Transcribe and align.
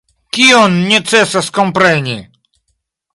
Kion 0.35 0.79
necesas 0.93 1.51
kompreni? 1.59 2.17